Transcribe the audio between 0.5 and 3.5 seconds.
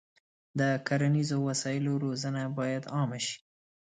د کرنیزو وسایلو روزنه باید عامه شي.